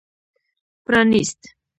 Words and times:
پرانېست. 0.85 1.41